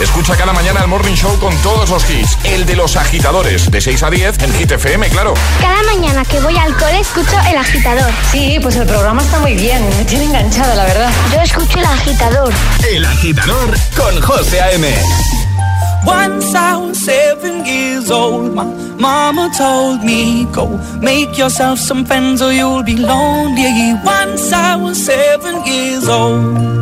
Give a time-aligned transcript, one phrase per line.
[0.00, 2.38] Escucha cada mañana el Morning Show con todos los hits.
[2.44, 5.34] El de los agitadores, de 6 a 10 en Hit FM, claro.
[5.60, 8.10] Cada mañana que voy al cole escucho El Agitador.
[8.30, 11.10] Sí, pues el programa está muy bien, me tiene enganchada, la verdad.
[11.32, 12.52] Yo escucho El Agitador.
[12.90, 14.88] El agitador con José A.M.
[16.04, 18.64] Once I was seven years old, my
[18.98, 23.94] mama told me, Go make yourself some friends or you'll be lonely.
[24.04, 26.81] Once I was seven years old.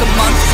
[0.00, 0.53] a month.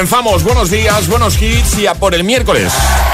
[0.00, 2.72] Comenzamos, buenos días, buenos hits y a por el miércoles.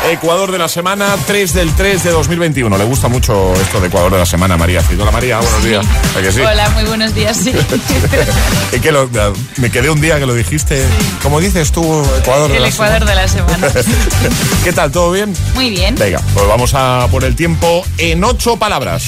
[0.08, 2.78] Ecuador de la semana, 3 del 3 de 2021.
[2.78, 4.80] Le gusta mucho esto de Ecuador de la semana, María.
[4.96, 5.84] Hola María, buenos días.
[6.16, 6.40] ¿A que sí?
[6.42, 7.52] Hola, muy buenos días, sí.
[8.72, 9.10] Es que lo-
[9.56, 10.80] me quedé un día que lo dijiste.
[11.24, 11.82] ¿Cómo dices tú,
[12.20, 13.68] Ecuador de El la Ecuador de la semana.
[13.68, 13.96] semana?
[14.62, 14.92] ¿Qué tal?
[14.92, 15.34] ¿Todo bien?
[15.56, 15.96] Muy bien.
[15.96, 19.02] Venga, pues vamos a por el tiempo en ocho palabras.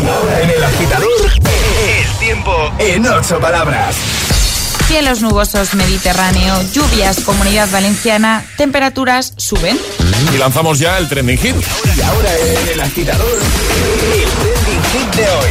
[0.00, 3.96] Ahora en el agitador, el tiempo en ocho palabras.
[4.88, 9.78] Cielos nubosos Mediterráneo, lluvias Comunidad Valenciana, temperaturas suben.
[10.32, 11.56] Y lanzamos ya el trending hit.
[11.94, 15.50] Y ahora en el agitador, el trending hit de hoy.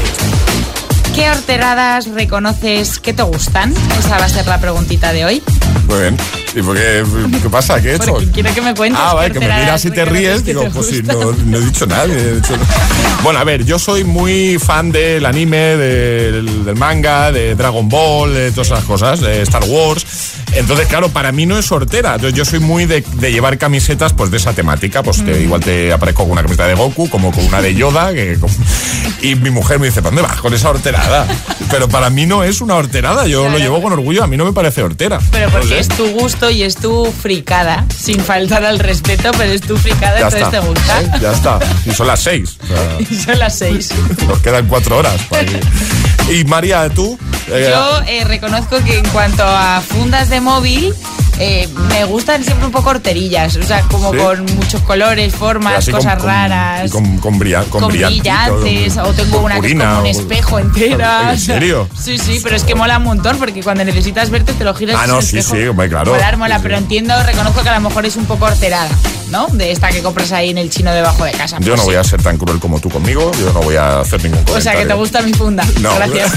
[1.13, 3.75] ¿Qué horteradas reconoces que te gustan?
[3.99, 5.43] Esa va a ser la preguntita de hoy.
[5.87, 6.17] Muy bien.
[6.57, 7.03] ¿Y por qué?
[7.43, 7.79] ¿Qué pasa?
[7.79, 8.13] ¿Qué he hecho?
[8.13, 8.99] Porque quiero que me cuentes.
[9.03, 10.43] Ah, vale, que me miras y te ríes.
[10.43, 12.05] Digo, te pues sí, no, no he dicho nada.
[12.05, 12.41] he.
[13.23, 18.33] Bueno, a ver, yo soy muy fan del anime, del, del manga, de Dragon Ball,
[18.33, 20.05] de todas esas cosas, de Star Wars.
[20.53, 22.15] Entonces, claro, para mí no es hortera.
[22.15, 25.03] Entonces, yo soy muy de, de llevar camisetas pues de esa temática.
[25.03, 25.25] Pues Mm.
[25.25, 28.13] te- igual te aparezco con una camiseta de Goku, como con una de Yoda.
[28.13, 28.37] que-
[29.21, 31.27] y mi mujer me dice, ¿para dónde vas con esa horterada?
[31.69, 33.27] Pero para mí no es una horterada.
[33.27, 34.23] Yo lo llevo con orgullo.
[34.23, 35.19] A mí no me parece hortera.
[35.31, 35.79] Pero No porque sé.
[35.79, 40.19] es tu gusto y es tu fricada, sin faltar al respeto, pero es tu fricada,
[40.19, 40.61] Ya entonces está.
[40.61, 41.01] te gusta.
[41.01, 41.11] ¿eh?
[41.21, 41.59] Ya está.
[41.85, 42.57] Y son las seis.
[42.63, 43.89] O sea, Y son las seis.
[44.27, 45.19] Nos quedan cuatro horas.
[45.29, 45.59] para que-
[46.33, 47.17] Y María, tú.
[47.49, 50.93] Eh, Yo eh, reconozco que en cuanto a fundas de móvil,
[51.39, 54.17] eh, me gustan siempre un poco horterillas, o sea, como ¿Sí?
[54.17, 56.87] con muchos colores, formas, cosas con- raras.
[56.87, 57.39] y con, con,
[57.69, 61.33] con brillantes, o tengo una que es como un espejo entera.
[61.33, 61.87] ¿En serio?
[62.07, 64.97] Sí, sí, pero es que mola un montón porque cuando necesitas verte te lo giras.
[64.99, 65.55] Ah, no, sí, espejo.
[65.61, 66.11] sí, hombre, claro.
[66.13, 66.63] Molar, mola, Sí, sí.
[66.63, 68.89] pero entiendo, reconozco que a lo mejor es un poco horterada,
[69.29, 69.47] ¿no?
[69.47, 71.57] De esta que compras ahí en el chino debajo de casa.
[71.59, 73.29] Yo Pues no voy a ser tan cruel como tú conmigo.
[73.39, 74.57] Yo no voy a hacer ningún comentario.
[74.57, 75.65] O sea, que te gusta mi funda.
[75.81, 75.93] No.
[75.95, 76.31] Gracias.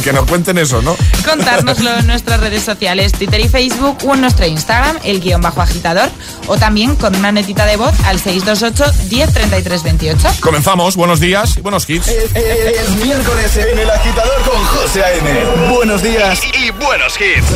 [0.04, 0.96] que nos cuenten eso, ¿no?
[1.26, 5.60] contárnoslo en nuestras redes sociales, Twitter y Facebook o en nuestro Instagram, el guion bajo
[5.62, 6.08] agitador,
[6.46, 10.28] o también con una netita de voz al 628 10 33 28.
[10.40, 10.96] Comenzamos.
[10.96, 12.08] Buenos días y buenos hits.
[12.08, 15.70] Es, es- es miércoles en el agitador con José A.M.
[15.74, 16.40] Buenos días.
[16.44, 17.46] Y buenos hits.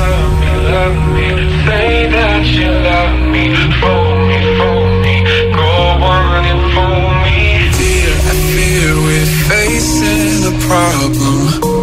[9.49, 11.80] Facing problem.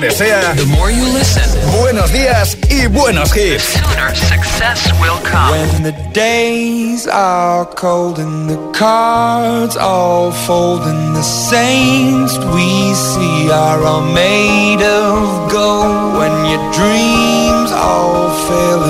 [0.00, 1.42] te desea the more you listen,
[1.80, 3.72] buenos días y buenos hits.
[3.72, 5.50] The sooner success will come.
[5.50, 13.50] When the days are cold and the cards all fold and the saints we see
[13.50, 16.18] are all made of gold.
[16.18, 18.84] When your dreams all fail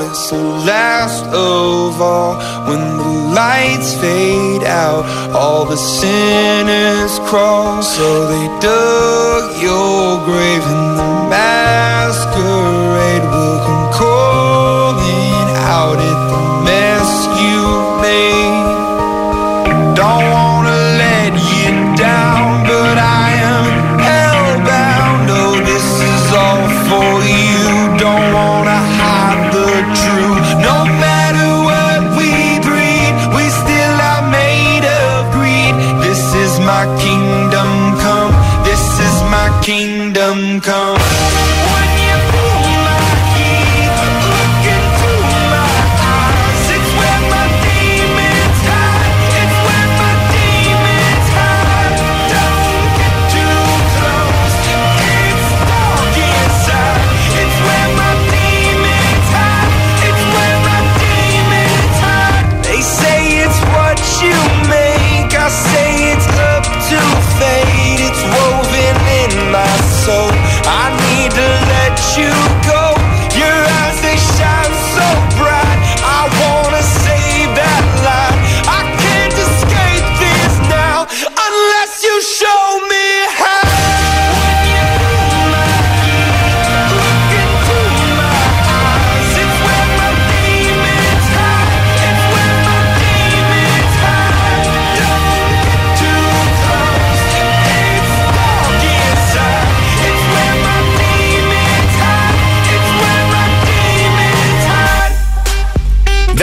[0.00, 2.36] It's the last of all.
[2.68, 7.82] When the lights fade out, all the sinners crawl.
[7.82, 13.24] So they dug your grave and the masquerade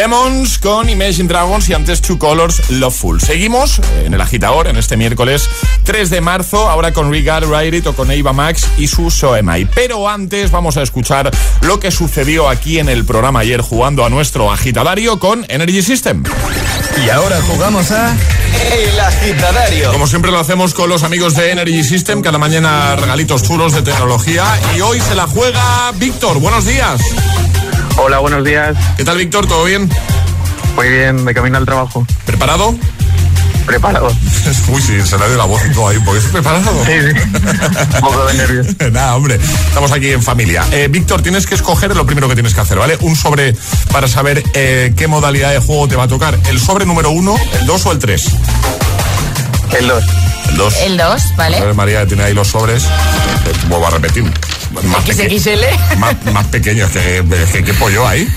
[0.09, 3.21] Demons con Imagine Dragons y antes Two Colors Loveful.
[3.21, 5.47] Seguimos en el agitador en este miércoles
[5.83, 9.69] 3 de marzo, ahora con Regard Ride It o con Eva Max y su Soemai.
[9.75, 11.29] Pero antes vamos a escuchar
[11.61, 16.23] lo que sucedió aquí en el programa ayer jugando a nuestro agitadario con Energy System.
[17.05, 18.15] Y ahora jugamos a
[18.73, 19.91] El Agitadario.
[19.91, 23.83] Como siempre lo hacemos con los amigos de Energy System, cada mañana regalitos chulos de
[23.83, 24.43] tecnología
[24.75, 26.39] y hoy se la juega Víctor.
[26.39, 26.99] Buenos días.
[27.97, 28.75] Hola, buenos días.
[28.97, 29.45] ¿Qué tal Víctor?
[29.47, 29.89] ¿Todo bien?
[30.75, 32.05] Muy bien, de camino al trabajo.
[32.25, 32.75] ¿Preparado?
[33.65, 34.07] Preparado.
[34.69, 35.99] Uy, sí, se le ha ido la voz y todo ahí.
[35.99, 36.85] ¿Por qué estás preparado?
[36.85, 37.95] Sí, sí.
[37.95, 38.67] Un poco de nervios.
[38.91, 39.35] Nada, hombre.
[39.67, 40.65] Estamos aquí en familia.
[40.71, 42.97] Eh, Víctor, tienes que escoger lo primero que tienes que hacer, ¿vale?
[43.01, 43.55] Un sobre
[43.91, 46.37] para saber eh, qué modalidad de juego te va a tocar.
[46.47, 48.27] ¿El sobre número uno, el dos o el tres?
[49.77, 50.03] El 2.
[50.49, 50.75] El dos.
[50.77, 51.61] El 2, A ¿vale?
[51.61, 52.85] ver, María, tiene ahí los sobres.
[53.67, 54.23] Vuelvo a repetir.
[54.83, 55.97] Más, peque- XXL.
[55.97, 58.27] más, más pequeños que, que, que pollo ahí.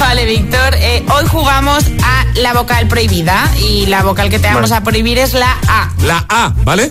[0.00, 0.74] Vale, Víctor.
[0.74, 4.80] eh, hoy jugamos a la vocal prohibida y la vocal que te vamos Vale.
[4.80, 5.90] a prohibir es la A.
[6.02, 6.90] La A, ¿vale?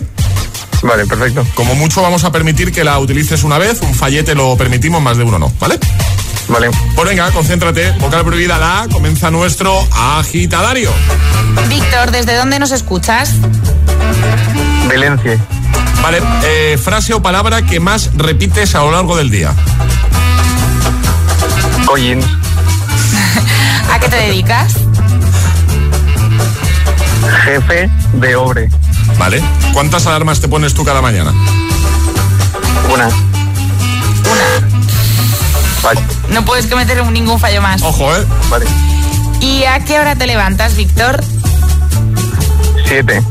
[0.82, 1.46] Vale, perfecto.
[1.54, 5.16] Como mucho vamos a permitir que la utilices una vez, un fallete lo permitimos, más
[5.16, 5.78] de uno no, ¿vale?
[6.48, 6.70] Vale.
[6.96, 7.92] Pues venga, concéntrate.
[7.92, 10.90] Vocal prohibida la A, comienza nuestro agitadario.
[11.68, 13.30] Víctor, ¿desde dónde nos escuchas?
[14.88, 15.38] Valencia.
[16.02, 19.54] Vale, eh, frase o palabra que más repites a lo largo del día.
[21.86, 22.26] Collins.
[23.92, 24.74] ¿A qué te dedicas?
[27.44, 28.68] Jefe de obre.
[29.18, 29.42] ¿Vale?
[29.72, 31.32] ¿Cuántas alarmas te pones tú cada mañana?
[32.92, 33.08] Una.
[35.82, 36.00] Vale.
[36.30, 37.82] No puedes cometer ningún fallo más.
[37.82, 38.24] Ojo, ¿eh?
[38.50, 38.66] Vale.
[39.40, 41.22] ¿Y a qué hora te levantas, Víctor?
[42.86, 43.22] Siete.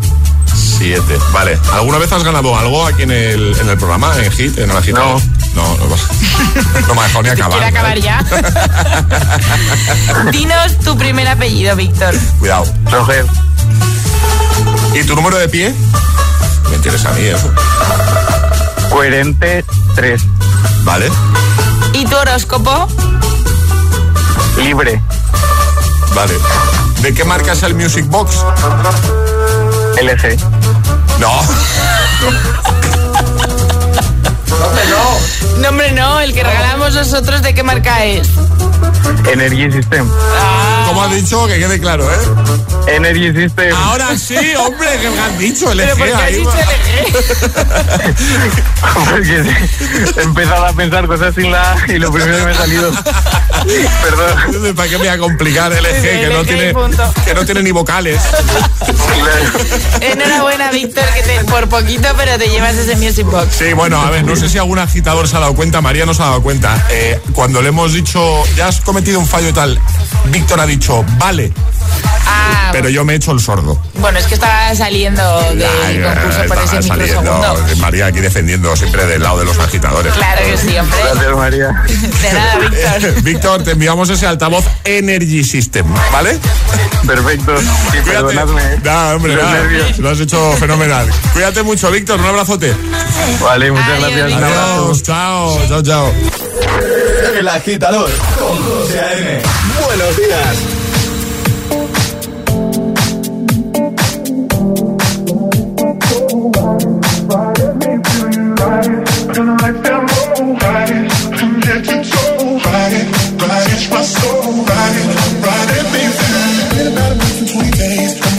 [1.31, 1.59] Vale.
[1.73, 4.75] ¿Alguna vez has ganado algo aquí en el, en el programa, en Hit, en el
[4.75, 5.21] agitador?
[5.53, 5.85] No, no,
[6.87, 7.59] no me ha dejado ni acabar.
[7.59, 8.25] Quiere acabar ya.
[10.31, 12.15] Dinos tu primer apellido, Víctor.
[12.39, 12.65] Cuidado.
[12.89, 13.27] Roger.
[14.95, 15.71] ¿Y tu número de pie?
[16.71, 17.53] Me interesa a mí eso.
[18.89, 20.19] Coherente 3.
[20.83, 21.11] ¿Vale?
[21.93, 22.87] ¿Y tu horóscopo?
[24.57, 24.99] Libre.
[26.15, 26.33] Vale.
[27.01, 28.43] ¿De qué marca es el Music Box?
[30.01, 30.60] LG.
[31.21, 31.29] No.
[35.59, 36.19] No, hombre, no.
[36.19, 38.27] El que regalamos nosotros, ¿de qué marca es?
[39.31, 40.09] Energy System.
[40.87, 42.17] Como has dicho, que quede claro, ¿eh?
[42.87, 43.75] Energy System.
[43.75, 45.81] Ahora sí, hombre, que me has dicho, LG.
[45.83, 46.51] ¿Pero por qué has ahí dicho.
[46.51, 47.11] LG?
[49.11, 52.51] Porque sí, he empezado a pensar cosas sin la A y lo primero que me
[52.51, 52.91] ha salido.
[54.01, 54.75] Perdón.
[54.75, 57.13] ¿Para qué me voy a complicar LG, que no tiene, punto.
[57.23, 58.19] que no tiene ni vocales?
[60.01, 63.55] Enhorabuena, Víctor, que te- por poquito, pero te llevas ese Music Box.
[63.55, 66.13] Sí, bueno, a ver, no sé si algún agitador se ha dado cuenta, María no
[66.13, 66.83] se ha dado cuenta.
[66.89, 69.79] Eh, cuando le hemos dicho, ya has cometido un fallo y tal,
[70.25, 71.53] Víctor ha dicho, vale,
[72.33, 73.77] Ah, pero yo me he hecho el sordo.
[73.95, 75.21] bueno, es que estaba saliendo
[75.53, 77.41] del Ay, concurso por estaba ese microsegundo.
[77.41, 80.13] saliendo, María aquí defendiendo siempre del lado de los agitadores.
[80.13, 80.97] Claro que sí, hombre.
[81.03, 81.83] Gracias, María.
[82.21, 83.23] De nada, Víctor.
[83.23, 86.37] Víctor, te enviamos ese altavoz Energy System, ¿vale?
[87.05, 87.55] Perfecto.
[87.93, 88.61] Y perdonadme.
[88.61, 88.79] ¿eh?
[88.83, 89.97] Nah, hombre, nervios.
[89.99, 91.07] lo has hecho fenomenal.
[91.33, 92.73] Cuídate mucho, Víctor, un abrazote.
[93.41, 94.41] Vale, muchas Adiós, gracias.
[94.43, 96.13] Adiós, chao, chao, chao.
[97.37, 99.41] El agitador con José A.M.
[99.85, 100.80] Buenos días.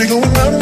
[0.02, 0.61] we go round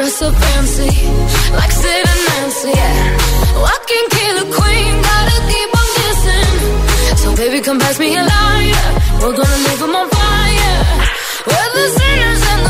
[0.00, 0.90] dress so fancy,
[1.52, 2.72] like Sid and Nancy.
[2.72, 3.56] Yeah.
[3.56, 6.56] Oh, I can kill a queen, gotta keep on dancing.
[7.22, 8.90] So baby, come pass me a lighter.
[9.20, 10.78] We're gonna leave 'em on fire.
[11.48, 12.69] We're the sinners and the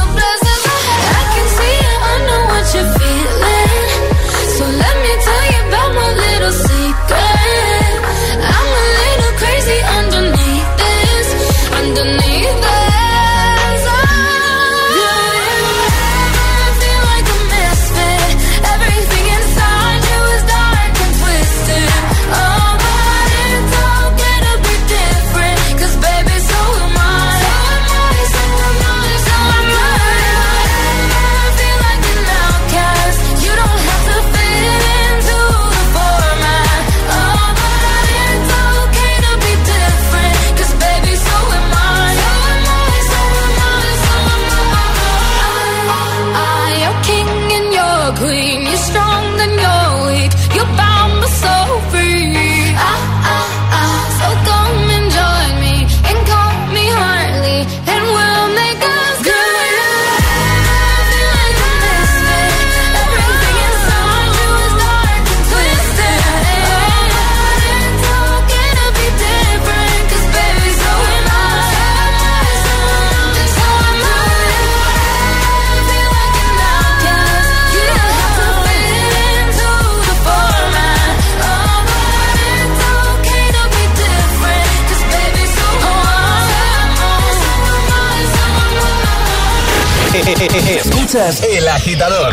[90.41, 92.33] Escuchas El Agitador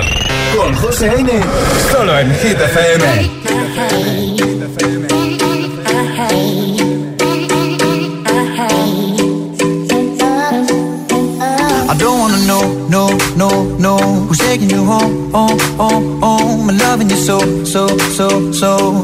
[0.55, 1.29] con José A.M.
[1.91, 3.05] Solo en Hit FM.
[11.89, 16.77] I don't wanna know, no, no, no Who's taking you home, home, home, home I'm
[16.77, 19.03] loving you so, so, so, so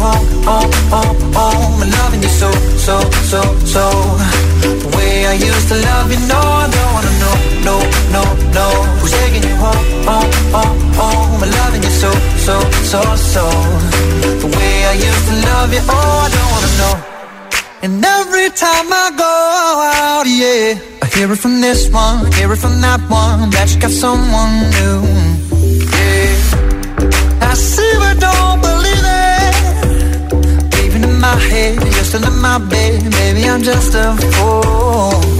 [0.00, 1.82] Home, home, home, home?
[1.82, 2.50] And loving you so,
[2.86, 2.96] so,
[3.30, 3.40] so,
[3.74, 3.84] so.
[4.82, 7.36] The way I used to love you, no, I don't wanna know,
[7.68, 7.76] no,
[8.16, 8.22] no,
[8.56, 8.66] no.
[9.00, 11.42] Who's taking you home, home, home, home?
[11.44, 12.10] And loving you so,
[12.46, 12.56] so,
[12.92, 13.00] so,
[13.34, 13.44] so.
[14.42, 16.94] The way I used to love you, oh, I don't wanna know.
[17.82, 19.34] And every time I go
[20.04, 23.80] out, yeah, I hear it from this one, hear it from that one, that you
[23.80, 25.29] got someone new.
[31.48, 35.39] Head, you're in my bed, maybe I'm just a fool.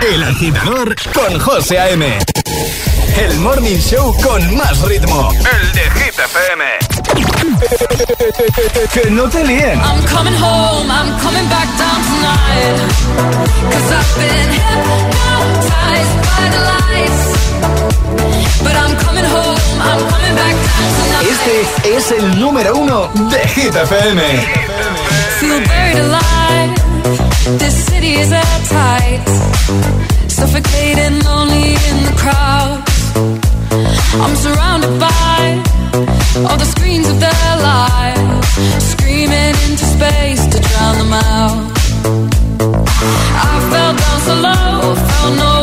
[0.00, 2.18] El Agitador con José A.M.
[3.18, 5.32] El Morning Show con más ritmo.
[5.32, 6.64] El de Hit FM.
[8.92, 9.80] Que no te líen.
[9.80, 12.78] I'm coming home, I'm coming back down tonight.
[13.72, 17.95] Cause I've been hypnotized by the lights.
[21.22, 24.22] Este es el número uno de Hit FM.
[25.40, 26.74] Feel buried alive.
[27.58, 29.26] This city is airtight.
[30.28, 32.82] Suffocating, lonely in the crowd.
[34.22, 35.62] I'm surrounded by
[36.48, 38.48] all the screens of their lives,
[38.92, 41.76] screaming into space to drown them out.
[43.42, 45.55] I fell down so low, found nowhere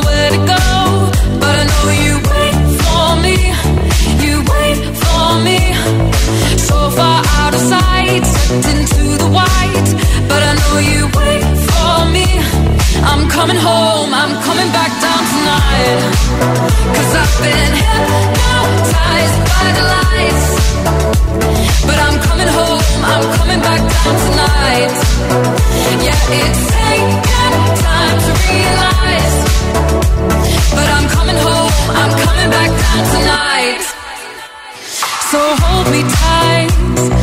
[35.33, 37.22] So hold me tight.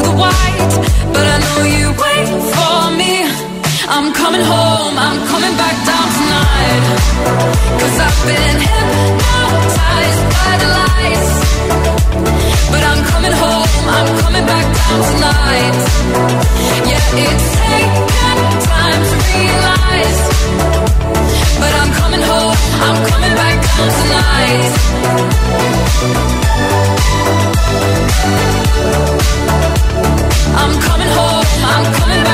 [0.00, 0.72] the white,
[1.12, 3.14] but I know you wait for me.
[3.88, 6.84] I'm coming home, I'm coming back down tonight.
[7.80, 11.32] Cause I've been hypnotized by the lights.
[12.72, 15.76] But I'm coming home, I'm coming back down tonight.
[16.88, 20.20] Yeah, it's taken time to realize.
[21.60, 24.72] But I'm coming home, I'm coming back down tonight.
[30.60, 32.31] I'm coming home, I'm coming back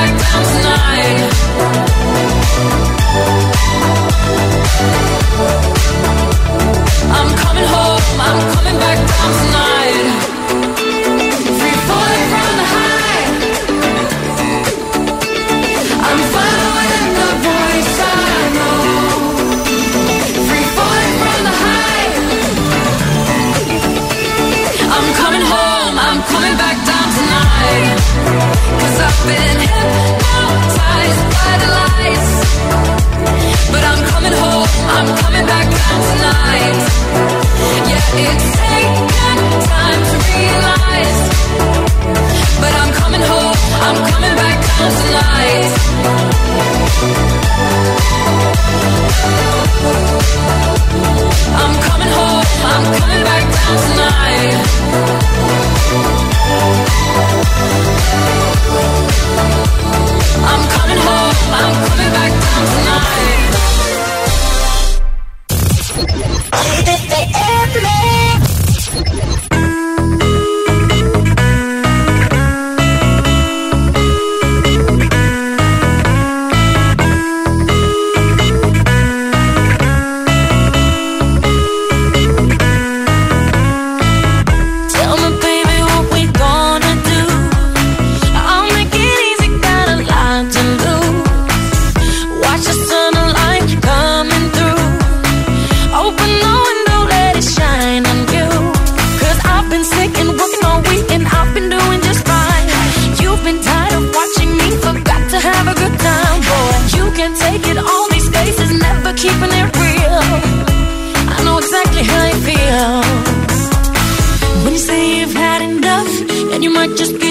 [116.69, 117.28] you might just give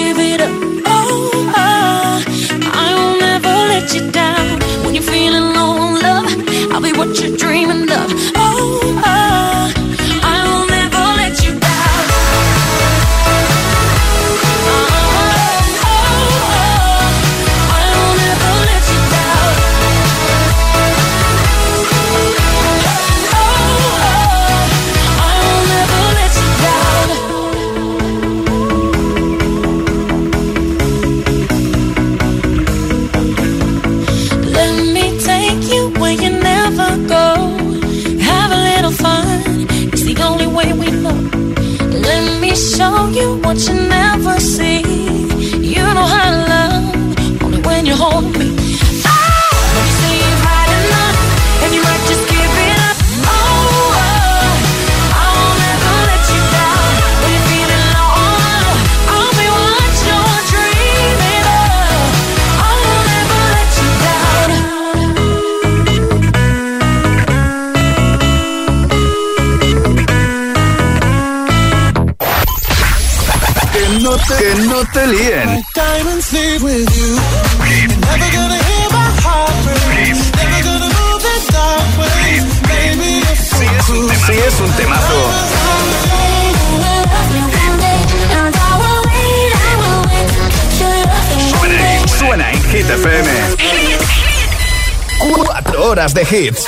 [96.29, 96.65] hits.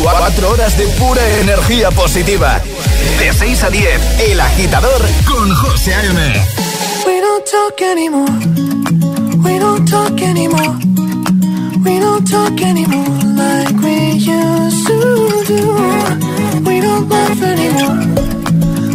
[0.00, 2.60] Cuatro horas de pura energía positiva.
[3.18, 6.18] De 6 a 10, El Agitador con José A.M.
[7.06, 8.32] We don't talk anymore.
[9.44, 10.76] We don't talk anymore.
[11.84, 15.74] We don't talk anymore like we used to do.
[16.64, 17.98] We don't laugh anymore.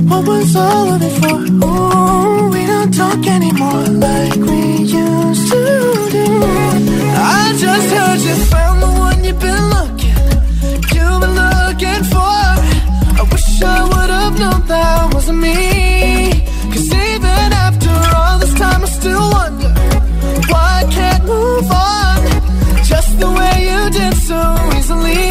[0.10, 1.38] What was all of it for?
[1.66, 6.44] Ooh, we don't talk anymore like we used to do.
[7.20, 10.18] I just heard you found the one you've been looking,
[10.96, 12.40] you've been looking for.
[13.20, 15.58] I wish I would've known that wasn't me.
[16.72, 19.72] Cause even after all this time, I still wonder
[20.52, 22.18] why I can't move on
[22.92, 24.40] just the way you did so
[24.78, 25.26] easily.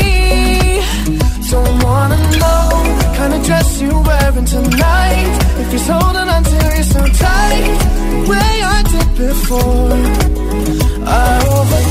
[1.51, 2.65] Don't wanna know
[2.99, 5.35] what kind of dress you're wearing tonight.
[5.63, 7.75] If he's holding on to you so tight,
[8.13, 10.47] the way I did before.
[11.09, 11.46] I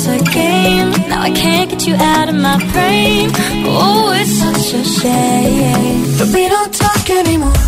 [0.00, 0.90] Was a game.
[1.08, 3.30] Now I can't get you out of my brain.
[3.66, 7.58] Oh, it's such a shame that we don't talk anymore.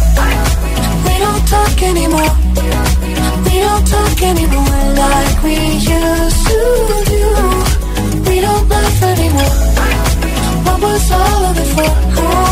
[1.06, 2.32] We don't talk anymore.
[3.46, 5.56] We don't talk anymore like we
[5.94, 6.60] used to
[7.12, 7.24] do.
[8.28, 9.56] We don't laugh anymore.
[10.66, 11.92] What was all of it for?
[12.24, 12.51] Oh,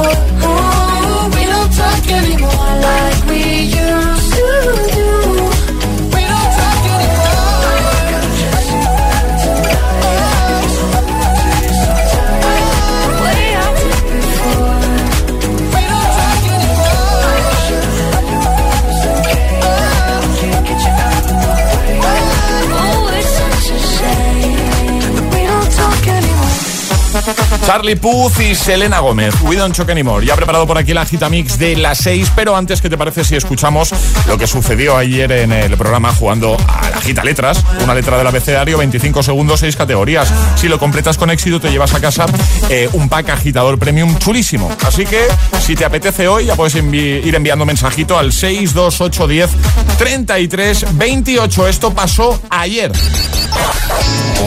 [0.00, 0.77] oh, oh.
[27.68, 29.34] Charlie Puth y Selena Gómez.
[29.42, 30.24] We don't choke anymore.
[30.24, 33.24] Ya preparado por aquí la cita mix de las 6, pero antes, ¿qué te parece
[33.24, 33.92] si escuchamos
[34.26, 37.62] lo que sucedió ayer en el programa jugando a la gita letras?
[37.84, 40.32] Una letra del abecedario, 25 segundos, 6 categorías.
[40.56, 42.24] Si lo completas con éxito, te llevas a casa
[42.70, 44.74] eh, un pack agitador premium chulísimo.
[44.86, 45.28] Así que,
[45.60, 49.50] si te apetece hoy, ya puedes ir enviando mensajito al 62810
[49.98, 51.68] 33 28.
[51.68, 52.90] Esto pasó ayer.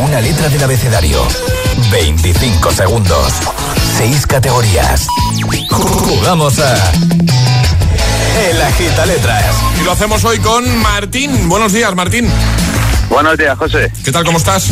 [0.04, 1.22] Una letra del abecedario.
[1.92, 3.34] 25 segundos.
[3.98, 5.08] 6 categorías.
[5.70, 6.74] Jugamos a.
[8.50, 9.56] El Agita Letras.
[9.80, 11.50] Y lo hacemos hoy con Martín.
[11.50, 12.30] Buenos días, Martín.
[13.10, 13.92] Buenos días, José.
[14.06, 14.24] ¿Qué tal?
[14.24, 14.70] ¿Cómo estás?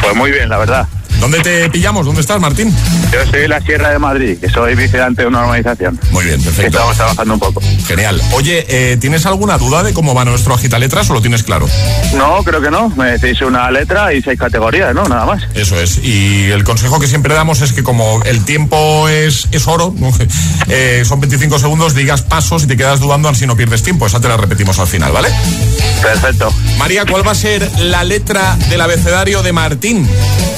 [0.00, 0.86] Pues muy bien, la verdad.
[1.24, 2.04] ¿Dónde te pillamos?
[2.04, 2.70] ¿Dónde estás, Martín?
[3.10, 5.98] Yo estoy en la Sierra de Madrid, que soy vigilante de una organización.
[6.10, 6.76] Muy bien, perfecto.
[6.76, 7.62] estamos trabajando un poco.
[7.86, 8.20] Genial.
[8.32, 11.66] Oye, eh, ¿tienes alguna duda de cómo va nuestro agita letras o lo tienes claro?
[12.14, 12.90] No, creo que no.
[12.90, 15.04] Me decís una letra y seis categorías, ¿no?
[15.04, 15.44] Nada más.
[15.54, 15.96] Eso es.
[16.04, 19.94] Y el consejo que siempre damos es que como el tiempo es, es oro.
[20.66, 24.06] Eh, son 25 segundos, digas pasos y te quedas dudando así no pierdes tiempo.
[24.06, 25.28] Esa te la repetimos al final, ¿vale?
[26.00, 26.52] Perfecto.
[26.78, 30.08] María, ¿cuál va a ser la letra del abecedario de Martín?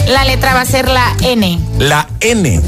[0.07, 1.59] La letra va a ser la N.
[1.79, 2.63] La N.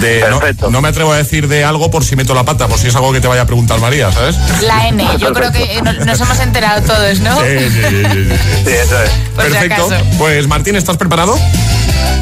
[0.00, 2.78] De, no, no me atrevo a decir de algo por si meto la pata, por
[2.78, 4.36] si es algo que te vaya a preguntar María, ¿sabes?
[4.60, 5.02] La N.
[5.18, 7.40] Yo creo que no- nos hemos enterado todos, ¿no?
[7.40, 8.36] Sí, sí, sí, sí, sí.
[8.66, 9.10] Sí, eso es.
[9.34, 9.88] Por Perfecto.
[10.18, 11.38] Pues Martín, ¿estás preparado?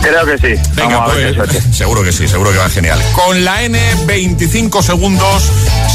[0.02, 0.62] Creo que sí.
[0.74, 3.02] Venga, Vamos a ver pues, seguro que sí, seguro que va genial.
[3.12, 5.42] Con la N, 25 segundos,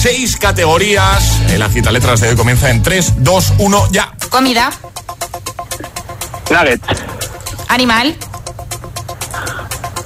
[0.02, 1.24] 6 categorías.
[1.50, 4.12] El agita letras de hoy comienza en 3, 2, 1, ya.
[4.30, 4.70] Comida,
[6.52, 6.82] Nugget.
[7.70, 8.18] animal,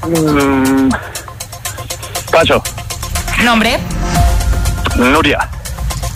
[0.05, 0.89] Mm,
[2.31, 2.61] paso.
[3.43, 3.79] nombre,
[4.95, 5.49] Nuria.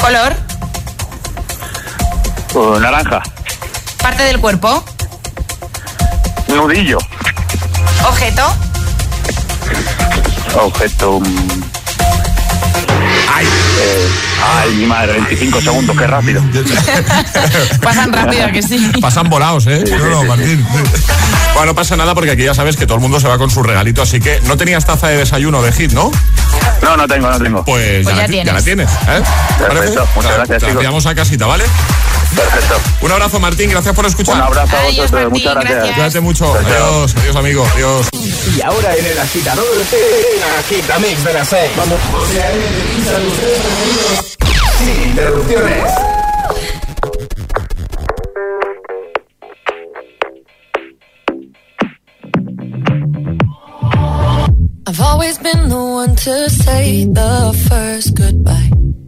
[0.01, 0.35] color,
[2.53, 3.21] Uh, naranja.
[4.01, 4.83] parte del cuerpo,
[6.47, 6.97] Nudillo.
[8.07, 8.43] objeto,
[10.55, 11.19] Objeto.
[11.19, 11.61] mm.
[13.37, 13.47] Ay,
[14.43, 16.41] ay, mi madre, 25 segundos, qué rápido.
[17.83, 18.91] Pasan rápido, que sí.
[18.99, 19.83] Pasan volados, ¿eh?
[19.87, 20.65] No, no, Martín.
[21.53, 23.51] Bueno, no pasa nada porque aquí ya sabes que todo el mundo se va con
[23.51, 26.11] su regalito, así que no tenías taza de desayuno de hit, ¿no?
[26.81, 27.63] No, no tengo, no tengo.
[27.63, 28.89] Pues, pues ya, la, tienes.
[29.05, 29.23] Ya ¿eh?
[29.59, 30.81] Perfecto, muchas gracias, la.
[30.81, 31.65] La a casita, ¿vale?
[32.35, 32.75] Perfecto.
[33.01, 33.69] Un abrazo, Martín.
[33.69, 34.35] Gracias por escuchar.
[34.35, 35.11] Un abrazo a vosotros.
[35.11, 35.73] Martín, Muchas gracias.
[35.75, 35.95] gracias.
[35.95, 36.53] Cuídate mucho.
[36.53, 36.75] Gracias.
[36.75, 37.15] Adiós.
[37.17, 37.67] Adiós, amigo.
[37.73, 38.07] Adiós.
[38.55, 39.65] Y ahora en el agitador,
[40.59, 41.71] agita mix de las 6.
[41.77, 41.99] Vamos.
[44.77, 45.91] Sin interrupciones.
[54.89, 55.37] I've always.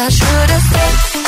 [0.00, 1.27] I should have said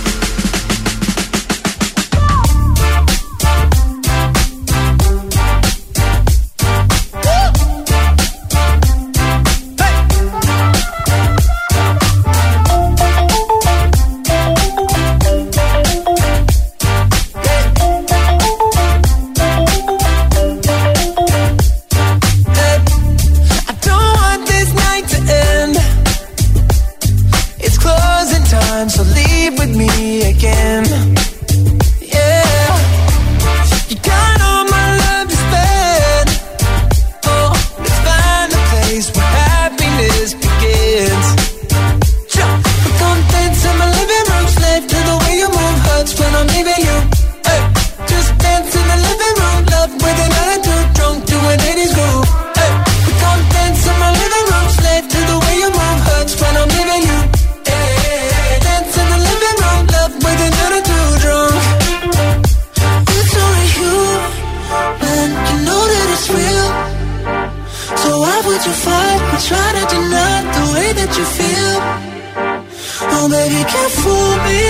[73.23, 74.65] Oh, baby, can't fool me.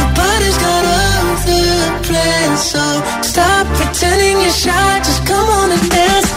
[0.00, 2.80] Nobody's got other plans, so
[3.20, 4.98] stop pretending you're shy.
[5.04, 6.31] Just come on and dance,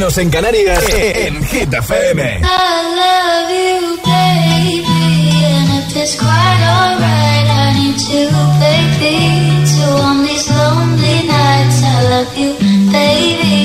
[0.00, 2.22] menos en Canarias, en Hit FM.
[2.22, 2.44] I
[2.96, 4.82] love you, baby,
[5.44, 8.30] and if it's quite alright, I need to,
[8.64, 9.66] baby.
[9.66, 12.54] So on these lonely nights, I love you,
[12.90, 13.59] baby.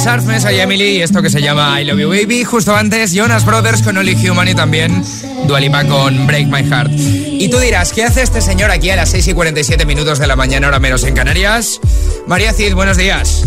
[0.00, 2.44] 6 con Surfmes, soy Emily y esto que se llama I Love You Baby.
[2.44, 5.04] Justo antes, Jonas Brothers con Only Human y también
[5.46, 6.90] Dualipa con Break My Heart.
[6.94, 10.26] Y tú dirás, ¿qué hace este señor aquí a las 6 y 47 minutos de
[10.26, 11.80] la mañana, hora menos en Canarias?
[12.26, 13.44] María Cid, buenos días.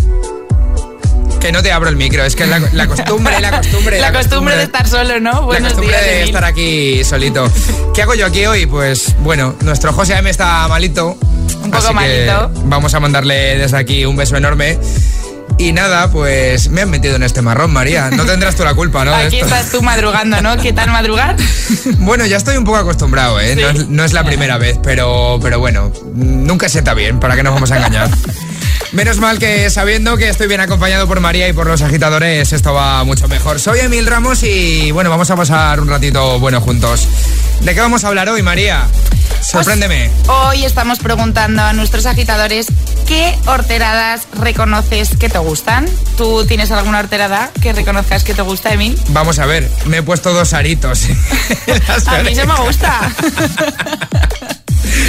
[1.40, 4.00] Que no te abro el micro, es que la, la costumbre, la costumbre.
[4.02, 5.32] La, costumbre, de estar solo, ¿no?
[5.32, 6.30] La Buenos costumbre días, de Emil.
[6.30, 7.52] estar aquí solito.
[7.94, 8.66] ¿Qué hago yo aquí hoy?
[8.66, 11.18] Pues bueno, nuestro José M está malito.
[11.64, 12.52] Un poco así que malito.
[12.66, 14.78] Vamos a mandarle desde aquí un beso enorme.
[15.64, 18.12] Y nada, pues me han metido en este marrón, María.
[18.12, 19.16] No tendrás tú la culpa, ¿no?
[19.16, 20.58] Aquí estás tú madrugando, ¿no?
[20.58, 21.38] ¿Qué tal madrugar?
[22.00, 23.56] Bueno, ya estoy un poco acostumbrado, ¿eh?
[23.56, 27.38] No, es, no es la primera vez, pero, pero bueno, nunca se está bien, ¿para
[27.38, 28.10] qué nos vamos a engañar?
[28.92, 32.74] Menos mal que sabiendo que estoy bien acompañado por María y por los agitadores, esto
[32.74, 33.60] va mucho mejor.
[33.60, 37.08] Soy Emil Ramos y bueno, vamos a pasar un ratito bueno juntos.
[37.62, 38.86] ¿De qué vamos a hablar hoy, María?
[39.42, 40.10] Sorpréndeme.
[40.28, 42.68] Hoy estamos preguntando a nuestros agitadores
[43.06, 45.88] qué horteradas reconoces que te gustan.
[46.18, 48.98] ¿Tú tienes alguna horterada que reconozcas que te gusta, Emil?
[49.10, 51.04] Vamos a ver, me he puesto dos aritos.
[52.08, 53.12] A mí eso me gusta.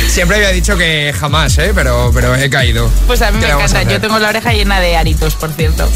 [0.08, 1.72] Siempre había dicho que jamás, ¿eh?
[1.74, 2.88] Pero, pero he caído.
[3.06, 3.82] Pues a mí ¿Qué me encanta.
[3.82, 5.88] Yo tengo la oreja llena de aritos, por cierto.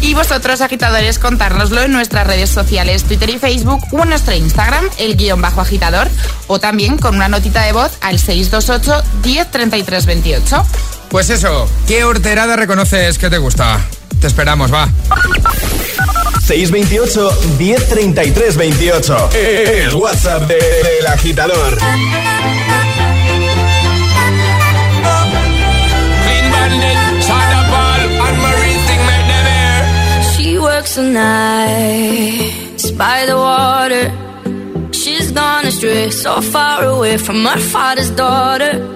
[0.00, 4.88] Y vosotros, agitadores, contárnoslo en nuestras redes sociales, Twitter y Facebook, o en nuestro Instagram,
[4.98, 6.08] el guion bajo agitador,
[6.46, 10.66] o también con una notita de voz al 628 10 33 28.
[11.10, 13.78] Pues eso, ¿qué horterada reconoces que te gusta?
[14.20, 14.88] Te esperamos, va.
[16.46, 19.30] 628 1033 28.
[19.34, 21.76] El WhatsApp de- del agitador.
[21.78, 21.86] Them
[29.46, 30.32] hear.
[30.36, 34.12] She works the nights by the water.
[34.92, 38.95] She's gone astray, so far away from her father's daughter.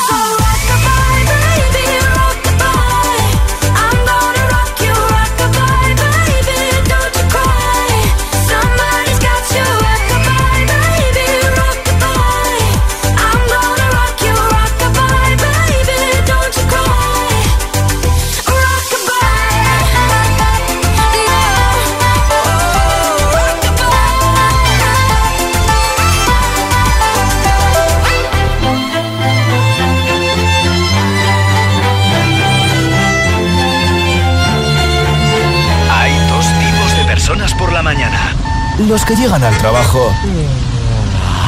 [38.87, 40.11] Los que llegan al trabajo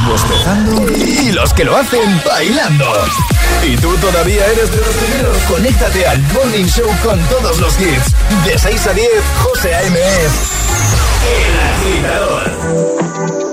[0.08, 2.84] bostezando y los que lo hacen bailando.
[3.62, 5.36] ¿Y tú todavía eres de los primeros?
[5.48, 8.12] Conéctate al Morning Show con todos los hits.
[8.44, 9.08] De 6 a 10,
[9.42, 9.98] José A.M.
[11.26, 11.60] El
[12.00, 13.43] agitador.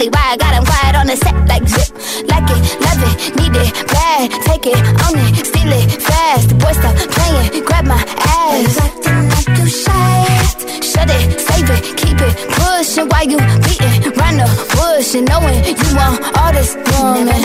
[0.00, 1.92] Probably why I got him quiet on the set like zip.
[2.24, 4.32] Like it, love it, need it, bad.
[4.48, 6.48] Take it, own it, steal it, fast.
[6.48, 8.80] The boy stop playing, grab my ass.
[8.80, 10.24] Acting like you shy.
[10.80, 15.60] Shut it, save it, keep it pushing while you beating round the bush and knowing
[15.68, 17.36] you want all this woman.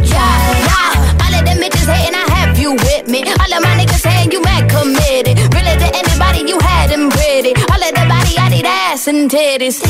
[0.00, 1.20] Yeah, yeah.
[1.20, 3.20] All of them bitches hating, I have you with me.
[3.36, 5.36] All of my niggas saying you mad committed.
[5.52, 7.52] Really to anybody, you had them pretty.
[7.68, 9.84] All of the body, I need ass and titties.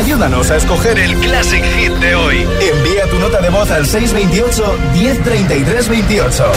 [0.00, 2.38] Ayúdanos a escoger el Classic Hit de hoy.
[2.38, 6.52] Envía tu nota de voz al 628 1033 28.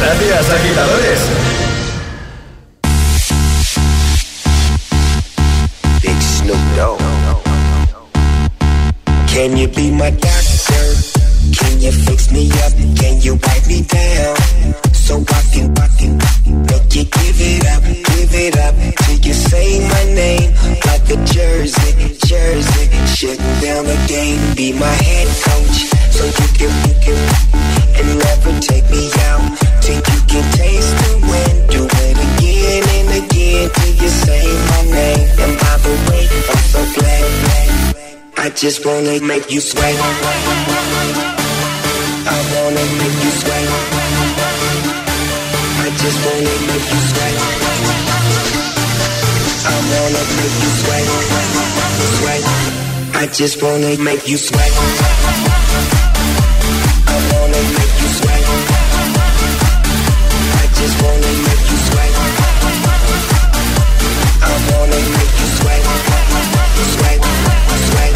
[0.00, 1.20] Gracias, agitadores.
[6.02, 6.98] Big Snoop Dogg.
[9.32, 10.84] Can you be my doctor?
[11.56, 12.72] Can you fix me up?
[12.96, 14.36] Can you wipe me down?
[14.92, 16.18] So I can, I can
[16.94, 20.63] you give it up, give it up till you say my name
[21.10, 22.86] a jersey, jersey.
[23.06, 25.78] Shutting down the game, be my head coach,
[26.10, 27.18] so you can, you can,
[27.98, 29.44] and never take me out
[29.80, 31.52] till you can taste the win.
[31.70, 35.28] Do it again and again till you say my name.
[35.42, 37.24] And by the way, I'm so glad.
[38.36, 39.96] I just wanna make you sweat.
[42.26, 43.68] I wanna make you sweat.
[45.84, 48.13] I just wanna make you sweat.
[50.14, 51.06] I wanna make you sweat.
[52.18, 52.42] Sweat.
[53.16, 54.72] I just wanna make you sweat.
[57.06, 58.44] I wanna make you sweat.
[60.54, 62.12] I just wanna make you sweat.
[64.40, 65.82] I wanna make you sweat.
[66.94, 67.18] Sweat.
[67.90, 68.14] Sweat.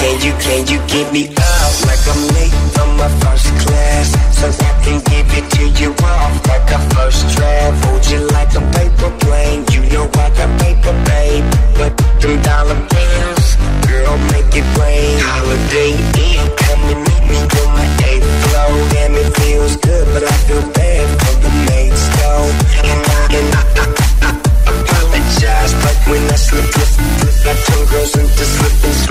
[0.00, 4.08] Can you, can you give me up like I'm late from my first class?
[4.38, 7.84] So I can give it to you off like a first draft.
[7.84, 9.64] Hold you like a paper plane.
[9.72, 11.44] You know I got paper, babe.
[11.78, 13.48] But them dollar bills,
[13.86, 15.18] girl, make it rain.
[15.20, 15.92] Holiday
[16.26, 18.72] Inn, come and meet me on my eighth floor.
[18.92, 22.48] Damn, it feels good, but I feel bad for the mates, though.
[22.88, 23.86] And I, and I, I,
[24.26, 24.30] I,
[24.66, 26.61] I apologize, but when I slip,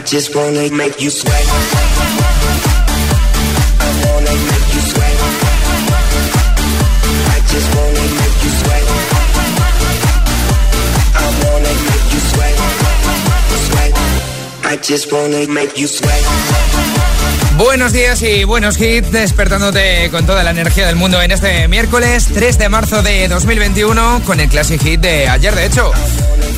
[0.00, 1.46] I just wanna make you sweat.
[3.78, 5.16] I wanna make you sweat.
[7.28, 8.84] I just make you sweat.
[11.14, 12.20] I wanna make you.
[13.68, 13.92] Sweat.
[14.64, 16.24] I just wanna make you sweat.
[17.58, 22.26] Buenos días y buenos hits, despertándote con toda la energía del mundo en este miércoles
[22.32, 25.92] 3 de marzo de 2021 con el Classic Hit de ayer, de hecho.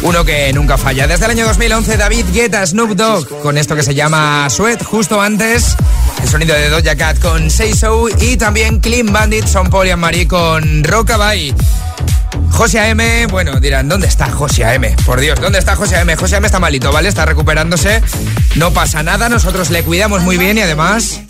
[0.03, 1.07] Uno que nunca falla.
[1.07, 5.21] Desde el año 2011, David Guetta, Snoop Dogg, con esto que se llama Sweat, justo
[5.21, 5.77] antes.
[6.23, 9.97] El sonido de Doja Cat con Say So y también Clean Bandit, Son Paul y
[9.97, 11.55] Marie con Rockabye.
[12.51, 14.95] José A.M., bueno, dirán, ¿dónde está José A.M.?
[15.07, 16.15] Por Dios, ¿dónde está José A.M.?
[16.17, 16.47] José A.M.
[16.47, 17.09] está malito, ¿vale?
[17.09, 18.03] Está recuperándose,
[18.57, 21.22] no pasa nada, nosotros le cuidamos muy bien y además